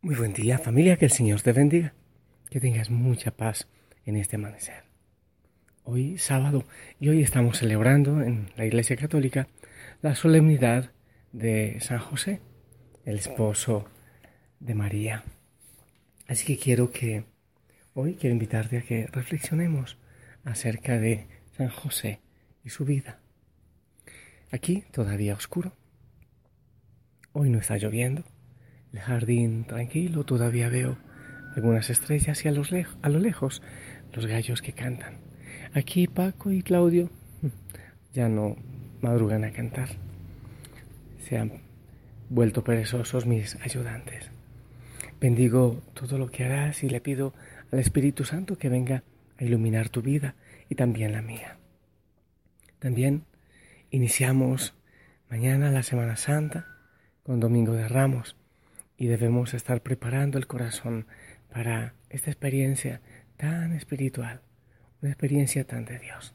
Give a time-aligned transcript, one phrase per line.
[0.00, 1.92] Muy buen día familia, que el Señor te bendiga,
[2.50, 3.66] que tengas mucha paz
[4.06, 4.84] en este amanecer.
[5.82, 6.64] Hoy sábado
[7.00, 9.48] y hoy estamos celebrando en la Iglesia Católica
[10.00, 10.92] la solemnidad
[11.32, 12.40] de San José,
[13.04, 13.88] el esposo
[14.60, 15.24] de María.
[16.28, 17.24] Así que quiero que
[17.94, 19.98] hoy quiero invitarte a que reflexionemos
[20.44, 22.20] acerca de San José
[22.64, 23.18] y su vida.
[24.52, 25.72] Aquí todavía oscuro.
[27.32, 28.22] Hoy no está lloviendo
[28.92, 30.98] el jardín tranquilo, todavía veo
[31.54, 33.62] algunas estrellas y a, los a lo lejos
[34.12, 35.18] los gallos que cantan.
[35.74, 37.10] Aquí Paco y Claudio
[38.12, 38.56] ya no
[39.00, 39.90] madrugan a cantar.
[41.18, 41.60] Se han
[42.30, 44.30] vuelto perezosos mis ayudantes.
[45.20, 47.34] Bendigo todo lo que harás y le pido
[47.72, 49.02] al Espíritu Santo que venga
[49.36, 50.36] a iluminar tu vida
[50.68, 51.58] y también la mía.
[52.78, 53.24] También
[53.90, 54.74] iniciamos
[55.28, 56.66] mañana la Semana Santa
[57.24, 58.37] con Domingo de Ramos
[58.98, 61.06] y debemos estar preparando el corazón
[61.50, 63.00] para esta experiencia
[63.36, 64.42] tan espiritual,
[65.00, 66.34] una experiencia tan de Dios.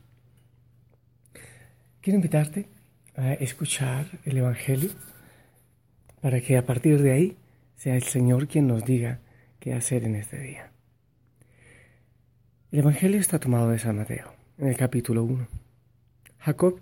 [2.02, 2.70] Quiero invitarte
[3.16, 4.90] a escuchar el Evangelio
[6.22, 7.38] para que a partir de ahí
[7.76, 9.20] sea el Señor quien nos diga
[9.60, 10.72] qué hacer en este día.
[12.72, 15.48] El Evangelio está tomado de San Mateo, en el capítulo 1.
[16.40, 16.80] Jacob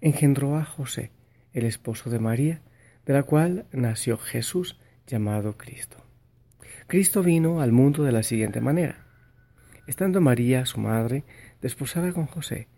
[0.00, 1.10] engendró a José,
[1.52, 2.62] el esposo de María,
[3.04, 5.96] de la cual nació Jesús, llamado Cristo.
[6.86, 9.06] Cristo vino al mundo de la siguiente manera.
[9.86, 11.24] Estando María, su madre,
[11.60, 12.68] desposada con José,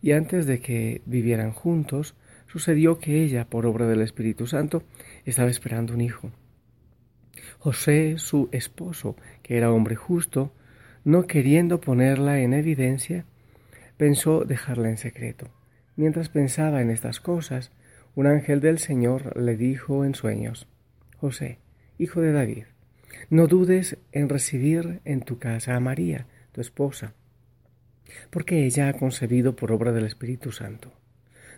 [0.00, 2.14] y antes de que vivieran juntos,
[2.46, 4.82] sucedió que ella, por obra del Espíritu Santo,
[5.24, 6.30] estaba esperando un hijo.
[7.58, 10.52] José, su esposo, que era hombre justo,
[11.04, 13.24] no queriendo ponerla en evidencia,
[13.96, 15.48] pensó dejarla en secreto.
[15.96, 17.72] Mientras pensaba en estas cosas,
[18.14, 20.66] un ángel del Señor le dijo en sueños,
[21.18, 21.58] José,
[22.00, 22.64] hijo de David,
[23.28, 27.12] no dudes en recibir en tu casa a María, tu esposa,
[28.30, 30.92] porque ella ha concebido por obra del Espíritu Santo.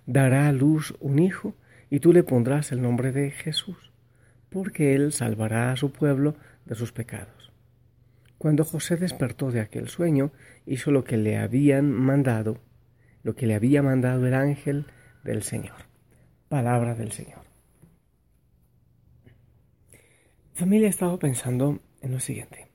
[0.04, 1.54] Dará a luz un hijo
[1.90, 3.92] y tú le pondrás el nombre de Jesús,
[4.50, 7.52] porque él salvará a su pueblo de sus pecados.
[8.36, 10.32] Cuando José despertó de aquel sueño,
[10.66, 12.58] hizo lo que le habían mandado,
[13.22, 14.86] lo que le había mandado el ángel
[15.22, 15.86] del Señor.
[16.48, 17.51] Palabra del Señor.
[20.54, 22.68] Familia, he estado pensando en lo siguiente.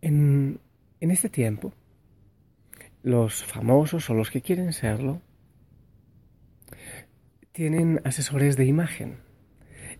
[0.00, 0.58] En,
[1.00, 1.74] en este tiempo,
[3.02, 5.20] los famosos o los que quieren serlo
[7.52, 9.18] tienen asesores de imagen.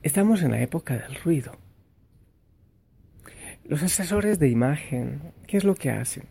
[0.02, 1.58] Estamos en la época del ruido.
[3.64, 6.24] Los asesores de imagen, ¿qué es lo que hacen?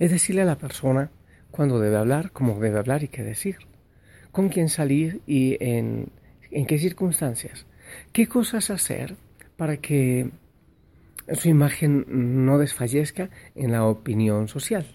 [0.00, 1.12] Es decirle a la persona
[1.52, 3.58] cuándo debe hablar, cómo debe hablar y qué decir,
[4.32, 6.10] con quién salir y en,
[6.50, 7.66] en qué circunstancias.
[8.12, 9.16] ¿Qué cosas hacer
[9.56, 10.30] para que
[11.32, 12.04] su imagen
[12.44, 14.86] no desfallezca en la opinión social?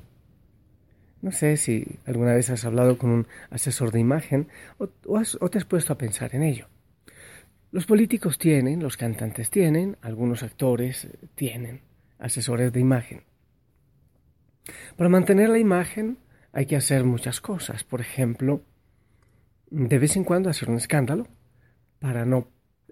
[1.22, 5.66] No sé si alguna vez has hablado con un asesor de imagen o, te has
[5.66, 6.68] puesto a pensar en ello.
[7.72, 11.82] Los políticos tienen, los cantantes tienen, algunos actores tienen
[12.20, 13.24] asesores de imagen.
[14.96, 16.18] Para mantener la imagen
[16.52, 17.84] hay que hacer muchas cosas.
[17.84, 18.62] Por ejemplo,
[19.70, 21.28] de vez en cuando hacer un escándalo
[22.00, 22.48] para no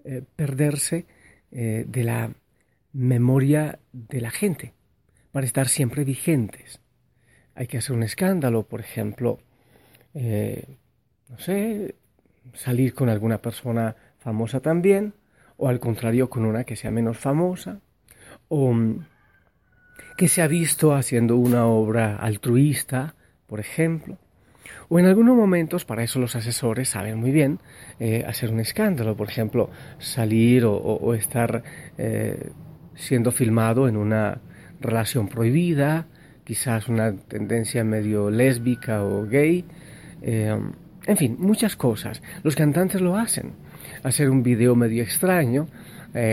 [0.09, 1.05] eh, perderse
[1.51, 2.31] eh, de la
[2.93, 4.73] memoria de la gente,
[5.33, 6.79] para estar siempre vigentes.
[7.55, 9.39] Hay que hacer un escándalo, por ejemplo,
[10.13, 10.77] eh,
[11.27, 11.95] no sé,
[12.53, 15.13] salir con alguna persona famosa también,
[15.57, 17.81] o al contrario con una que sea menos famosa,
[18.47, 19.05] o mm,
[20.15, 23.15] que se ha visto haciendo una obra altruista,
[23.45, 24.17] por ejemplo.
[24.89, 27.59] O en algunos momentos, para eso los asesores saben muy bien
[27.99, 29.69] eh, hacer un escándalo, por ejemplo,
[29.99, 31.63] salir o, estar
[31.97, 32.51] eh,
[32.95, 34.39] siendo filmado en una
[34.79, 36.07] relación prohibida,
[36.43, 39.65] quizás una tendencia medio lésbica o gay,
[40.21, 40.57] eh,
[41.05, 42.21] en fin, muchas cosas.
[42.43, 43.53] Los cantantes lo hacen,
[44.03, 45.67] hacer un video medio extraño,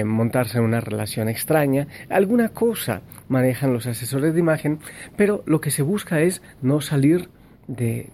[0.04, 4.78] montarse en una relación extraña, alguna cosa manejan los asesores de imagen,
[5.14, 7.28] pero lo que se busca es no salir
[7.66, 8.08] de,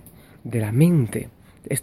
[0.45, 1.29] de la mente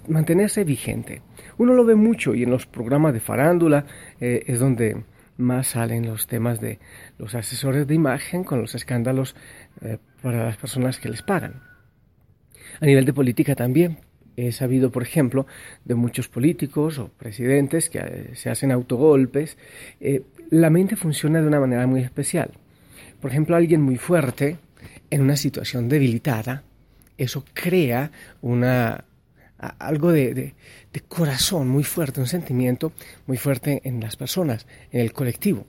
[0.07, 1.21] mantenerse vigente.
[1.57, 3.85] Uno lo ve mucho y en los programas de farándula
[4.19, 5.03] eh, es donde
[5.37, 6.79] más salen los temas de
[7.17, 9.35] los asesores de imagen con los escándalos
[9.81, 11.61] eh, para las personas que les pagan.
[12.79, 13.99] A nivel de política también.
[14.35, 15.47] He sabido, por ejemplo,
[15.83, 19.57] de muchos políticos o presidentes que eh, se hacen autogolpes.
[20.51, 22.51] la mente funciona de una manera muy especial.
[23.19, 24.57] Por ejemplo, alguien muy fuerte
[25.09, 26.63] en una situación debilitada,
[27.17, 28.11] eso crea
[28.41, 29.05] una,
[29.57, 30.53] algo de,
[31.07, 32.91] corazón muy fuerte, un sentimiento
[33.27, 35.65] muy fuerte en las personas, en el colectivo.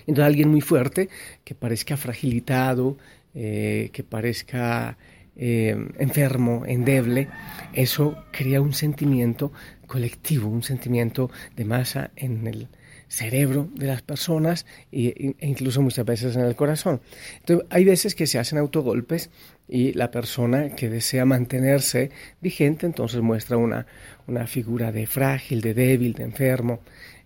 [0.00, 1.08] Entonces alguien muy fuerte
[1.44, 2.96] que parezca fragilitado,
[3.34, 4.96] eh, que parezca
[5.36, 7.28] eh, enfermo, endeble,
[7.72, 9.52] eso crea un sentimiento
[9.86, 12.68] colectivo, un sentimiento de masa en el,
[13.12, 17.02] cerebro de las personas e, incluso muchas veces en el corazón.
[17.40, 19.30] Entonces, hay veces que se hacen autogolpes
[19.68, 22.10] y la persona que desea mantenerse
[22.40, 23.86] vigente entonces muestra una,
[24.26, 26.80] una figura de frágil, de débil, de enfermo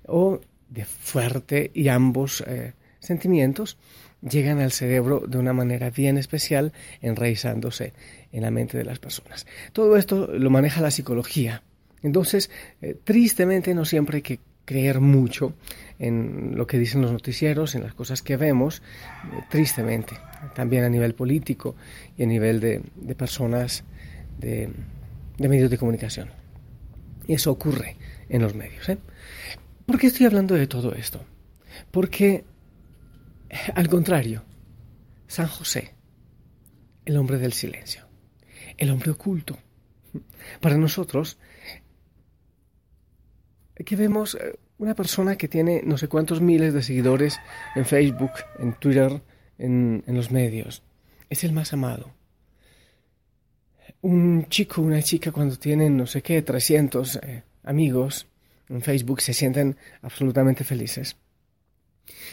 [0.06, 3.78] o de fuerte y ambos eh, sentimientos
[4.20, 7.92] llegan al cerebro de una manera bien especial, enraizándose
[8.32, 9.46] en la mente de las personas.
[9.72, 11.62] Todo esto lo maneja la psicología.
[12.02, 12.50] Entonces,
[12.82, 15.54] eh, tristemente no siempre que creer mucho
[15.98, 18.82] en lo que dicen los noticieros, en las cosas que vemos,
[19.32, 20.18] eh, tristemente,
[20.54, 21.74] también a nivel político
[22.18, 22.82] y a nivel de,
[23.16, 23.84] personas
[24.38, 24.70] de,
[25.38, 26.28] medios de comunicación.
[27.26, 27.96] Y eso ocurre
[28.28, 28.86] en los medios.
[28.90, 28.98] ¿eh?
[29.86, 31.24] ¿Por qué estoy hablando de todo esto?
[31.90, 32.44] Porque,
[33.74, 34.42] al contrario,
[35.28, 35.94] San José,
[37.04, 38.04] el hombre del silencio,
[38.76, 39.58] el hombre oculto,
[40.60, 41.38] para nosotros
[43.78, 47.38] Aquí vemos eh, una persona que tiene no sé cuántos miles de seguidores
[47.74, 49.22] en Facebook, en Twitter,
[49.58, 50.82] en, los medios.
[51.28, 52.14] Es el más amado.
[54.02, 58.26] Un chico, una chica cuando tienen no sé qué, 300 eh, amigos
[58.68, 61.16] en Facebook se sienten absolutamente felices.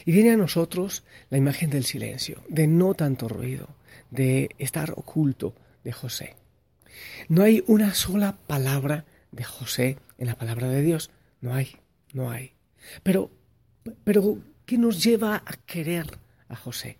[0.05, 3.69] Y viene a nosotros la imagen del silencio, de no tanto ruido,
[4.11, 6.35] de estar oculto de José.
[7.27, 11.09] No hay una sola palabra de José en la palabra de Dios.
[11.43, 11.75] No hay,
[12.13, 12.53] no hay.
[13.03, 13.29] Pero,
[14.05, 16.07] pero, ¿qué nos lleva a querer
[16.47, 16.97] a José?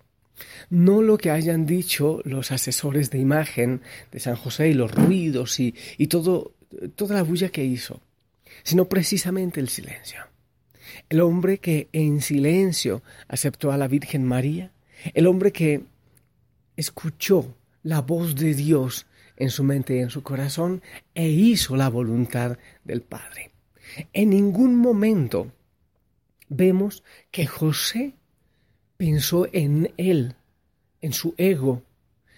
[0.68, 3.80] No lo que hayan dicho los asesores de imagen
[4.12, 6.52] de San José y los ruidos y, y todo,
[6.94, 8.02] toda la bulla que hizo,
[8.64, 10.20] sino precisamente el silencio.
[11.08, 14.72] El hombre que en silencio aceptó a la Virgen María,
[15.14, 15.84] el hombre que
[16.76, 19.06] escuchó la voz de Dios
[19.38, 20.82] en su mente y en su corazón
[21.14, 23.53] e hizo la voluntad del Padre.
[24.12, 25.52] En ningún momento
[26.48, 28.14] vemos que José
[28.96, 30.36] pensó en él,
[31.00, 31.82] en su ego.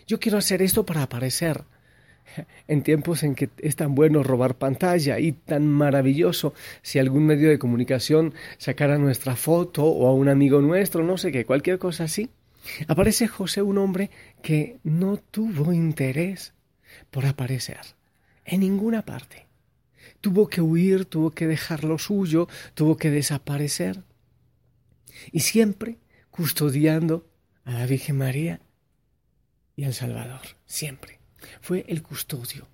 [0.06, 1.64] Yo quiero hacer esto para aparecer.
[2.66, 7.48] En tiempos en que es tan bueno robar pantalla y tan maravilloso si algún medio
[7.48, 12.04] de comunicación sacara nuestra foto o a un amigo nuestro, no sé qué, cualquier cosa
[12.04, 12.30] así,
[12.88, 14.10] aparece José un hombre
[14.42, 16.52] que no tuvo interés
[17.10, 17.80] por aparecer
[18.44, 19.45] en ninguna parte
[20.20, 24.02] tuvo que huir, tuvo que dejar lo suyo, tuvo que desaparecer.
[25.32, 25.98] Y siempre
[26.30, 27.26] custodiando
[27.64, 28.60] a la Virgen María
[29.74, 31.18] y al Salvador, siempre.
[31.60, 32.68] Fue el custodio,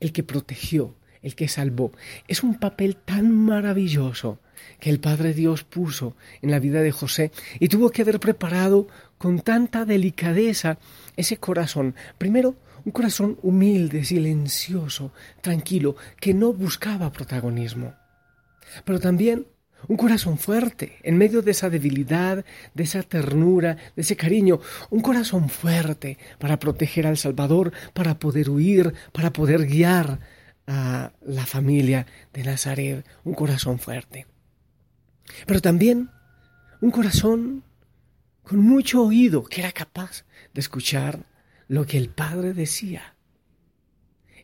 [0.00, 1.92] el que protegió, el que salvó.
[2.28, 4.40] Es un papel tan maravilloso
[4.78, 8.88] que el Padre Dios puso en la vida de José y tuvo que haber preparado
[9.18, 10.78] con tanta delicadeza
[11.16, 11.94] ese corazón.
[12.18, 17.94] Primero, un corazón humilde, silencioso, tranquilo, que no buscaba protagonismo.
[18.84, 19.46] Pero también
[19.88, 22.44] un corazón fuerte, en medio de esa debilidad,
[22.74, 24.60] de esa ternura, de ese cariño,
[24.90, 30.20] un corazón fuerte para proteger al Salvador, para poder huir, para poder guiar
[30.66, 34.26] a la familia de Nazaret, un corazón fuerte.
[35.46, 36.10] Pero también
[36.80, 37.64] un corazón
[38.42, 41.24] con mucho oído que era capaz de escuchar
[41.70, 43.14] lo que el Padre decía.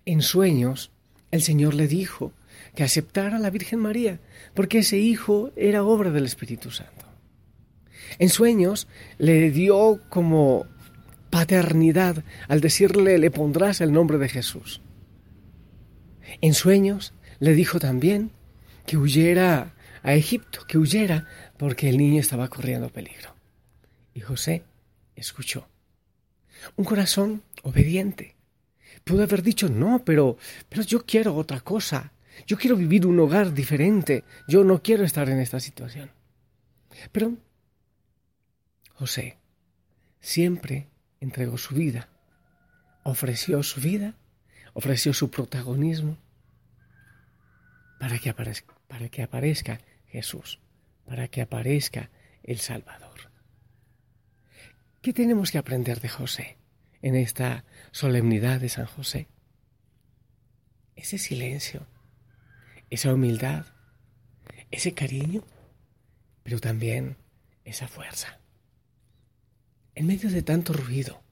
[0.04, 0.92] En sueños,
[1.32, 2.32] el Señor le dijo
[2.76, 4.20] que aceptara a la Virgen María,
[4.54, 7.04] porque ese hijo era obra del Espíritu Santo.
[8.20, 8.86] En sueños
[9.18, 10.66] le dio como
[11.28, 14.80] paternidad al decirle le pondrás el nombre de Jesús.
[16.40, 18.30] En sueños le dijo también
[18.86, 23.34] que huyera a Egipto, que huyera porque el niño estaba corriendo peligro.
[24.14, 24.62] Y José
[25.16, 25.66] escuchó.
[26.74, 28.34] Un corazón obediente.
[29.04, 30.36] Pudo haber dicho, no, pero,
[30.68, 32.12] pero yo quiero otra cosa.
[32.46, 34.24] Yo quiero vivir un hogar diferente.
[34.48, 36.10] Yo no quiero estar en esta situación.
[37.12, 37.36] Pero
[38.94, 39.38] José
[40.20, 40.88] siempre
[41.20, 42.08] entregó su vida,
[43.04, 44.14] ofreció su vida,
[44.72, 46.16] ofreció su protagonismo
[48.00, 50.60] para que aparezca, para que aparezca Jesús,
[51.06, 52.10] para que aparezca
[52.42, 53.30] el Salvador.
[55.06, 56.56] ¿Qué tenemos que aprender de José
[57.00, 59.28] en esta solemnidad de San José?
[60.96, 61.86] Ese silencio,
[62.90, 63.66] esa humildad,
[64.72, 65.44] ese cariño,
[66.42, 67.18] pero también
[67.64, 68.40] esa fuerza.
[69.94, 71.22] En medio de tanto ruido,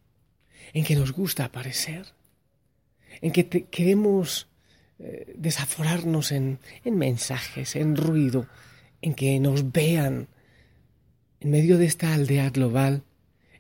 [0.73, 2.07] en que nos gusta aparecer,
[3.23, 4.47] en que queremos
[5.01, 8.47] eh, desaforarnos en, en mensajes, en ruido,
[9.03, 10.29] en que nos vean,
[11.41, 13.03] en medio de esta aldea global,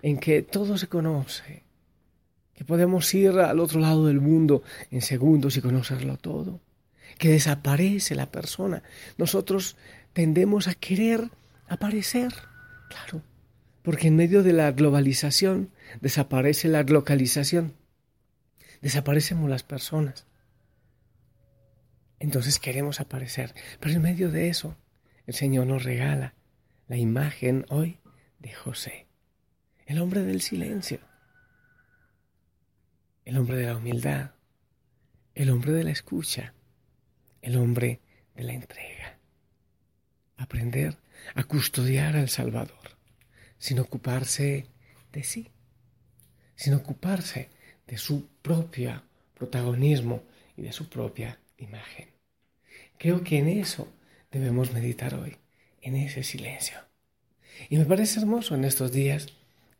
[0.04, 1.62] en que todo se conoce,
[2.52, 6.60] que podemos ir al otro lado del mundo en segundos y conocerlo todo,
[7.16, 8.82] que desaparece la persona.
[9.16, 9.78] Nosotros
[10.12, 11.30] tendemos a querer
[11.68, 12.34] aparecer,
[12.90, 13.22] claro,
[13.82, 15.70] porque en medio de la globalización
[16.02, 17.72] desaparece la localización,
[18.82, 20.26] desaparecemos las personas.
[22.18, 24.76] Entonces queremos aparecer, pero en medio de eso
[25.26, 26.34] el Señor nos regala
[26.88, 28.00] la imagen hoy
[28.38, 29.03] de José,
[29.86, 31.00] el hombre del silencio
[33.24, 34.32] el hombre de la humildad,
[35.34, 36.54] el hombre de la escucha,
[37.40, 38.00] el hombre
[38.34, 39.18] de la entrega.
[40.36, 40.96] Aprender
[41.34, 42.98] a custodiar al Salvador,
[43.58, 44.66] sin ocuparse
[45.12, 45.50] de sí,
[46.54, 47.48] sin ocuparse
[47.86, 49.02] de su propio
[49.34, 50.22] protagonismo
[50.56, 52.10] y de su propia imagen.
[52.98, 53.92] Creo que en eso
[54.30, 55.36] debemos meditar hoy,
[55.80, 56.78] en ese silencio.
[57.68, 59.28] Y me parece hermoso en estos días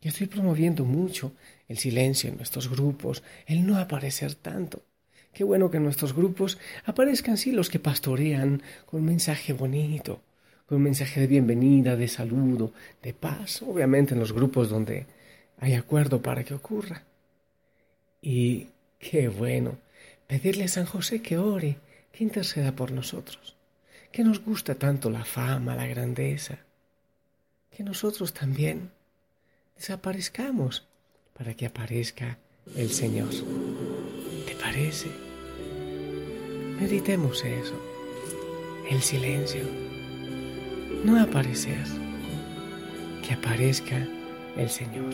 [0.09, 1.33] estoy promoviendo mucho
[1.67, 4.83] el silencio en nuestros grupos, el no aparecer tanto.
[5.33, 10.21] Qué bueno que en nuestros grupos aparezcan sí los que pastorean con un mensaje bonito,
[10.65, 15.05] con un mensaje de bienvenida, de saludo, de paz, obviamente en los grupos donde
[15.59, 17.03] hay acuerdo para que ocurra.
[18.21, 18.67] Y
[18.99, 19.77] qué bueno
[20.27, 21.77] pedirle a San José que ore,
[22.11, 23.55] que interceda por nosotros,
[24.11, 26.59] que nos gusta tanto la fama, la grandeza,
[27.69, 28.89] que nosotros también
[29.75, 30.87] desaparezcamos
[31.37, 32.37] para que aparezca
[32.75, 33.29] el Señor.
[34.45, 35.09] ¿Te parece?
[36.79, 37.79] Meditemos eso.
[38.89, 39.63] El silencio.
[41.03, 41.85] No aparecer.
[43.27, 44.07] Que aparezca
[44.57, 45.13] el Señor.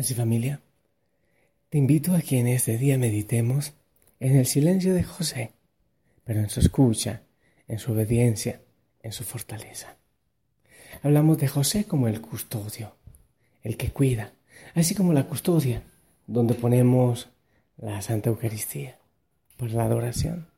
[0.00, 0.62] Así familia,
[1.68, 3.74] te invito a que en este día meditemos
[4.18, 5.52] en el silencio de José,
[6.24, 7.24] pero en su escucha,
[7.68, 8.62] en su obediencia,
[9.02, 9.98] en su fortaleza.
[11.02, 12.96] Hablamos de José como el custodio,
[13.60, 14.32] el que cuida,
[14.74, 15.82] así como la custodia,
[16.26, 17.28] donde ponemos
[17.76, 18.98] la Santa Eucaristía,
[19.58, 20.48] por la adoración,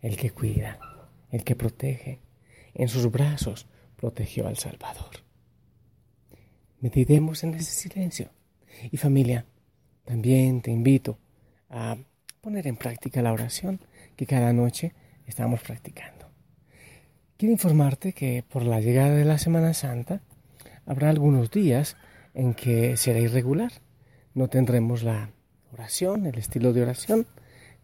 [0.00, 0.80] el que cuida,
[1.30, 2.22] el que protege,
[2.74, 5.22] en sus brazos protegió al Salvador.
[6.80, 8.30] Meditemos en ese silencio.
[8.90, 9.46] Y familia,
[10.04, 11.18] también te invito
[11.70, 11.96] a
[12.40, 13.80] poner en práctica la oración
[14.16, 14.92] que cada noche
[15.26, 16.28] estamos practicando.
[17.36, 20.20] Quiero informarte que por la llegada de la Semana Santa
[20.86, 21.96] habrá algunos días
[22.34, 23.72] en que será irregular.
[24.34, 25.30] No tendremos la
[25.72, 27.26] oración, el estilo de oración.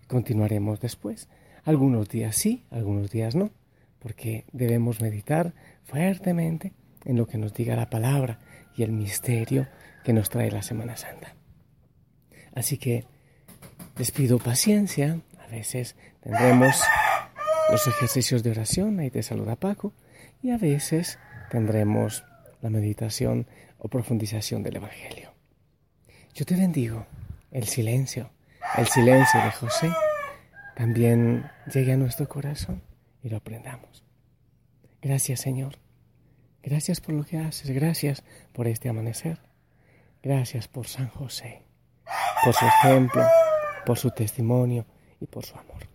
[0.07, 1.29] Continuaremos después.
[1.65, 3.51] Algunos días sí, algunos días no,
[3.99, 5.53] porque debemos meditar
[5.85, 6.73] fuertemente
[7.05, 8.39] en lo que nos diga la palabra
[8.77, 9.67] y el misterio
[10.05, 11.35] que nos trae la Semana Santa.
[12.55, 13.05] Así que
[13.99, 16.81] les pido paciencia, a veces tendremos
[17.71, 19.93] los ejercicios de oración, ahí te saluda Paco,
[20.43, 21.19] y a veces
[21.51, 22.25] tendremos
[22.63, 23.47] la meditación
[23.79, 25.33] o profundización del Evangelio.
[26.35, 27.07] Yo te bendigo,
[27.51, 28.31] el silencio,
[28.77, 29.91] el silencio de José,
[30.77, 32.83] también llegue a nuestro corazón
[33.23, 34.05] y lo aprendamos.
[35.03, 35.79] Gracias Señor,
[36.63, 39.41] gracias por lo que haces, gracias por este amanecer,
[40.23, 41.63] gracias por San José,
[42.45, 43.25] por su ejemplo,
[43.87, 44.87] por su testimonio
[45.21, 45.89] y por su amor.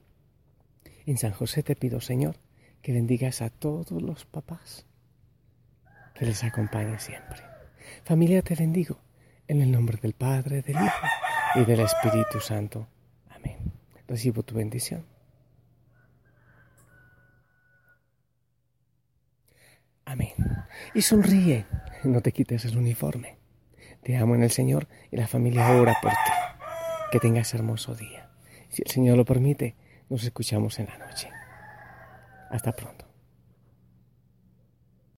[1.05, 2.38] En San José te pido Señor
[2.82, 4.86] que bendigas a todos los papás,
[6.14, 7.42] que les acompañe siempre.
[8.03, 9.00] Familia te bendigo
[9.48, 11.07] en el nombre del Padre, del Hijo
[11.55, 12.88] y del Espíritu Santo.
[13.29, 13.57] Amén.
[14.07, 15.05] Recibo tu bendición.
[20.05, 20.33] Amén.
[20.94, 21.66] Y sonríe,
[22.03, 23.38] no te quites el uniforme.
[24.05, 26.31] Te amo en el Señor y la familia ora por ti.
[27.11, 28.29] Que tengas hermoso día.
[28.70, 29.74] Si el Señor lo permite,
[30.09, 31.27] nos escuchamos en la noche.
[32.51, 33.04] Hasta pronto.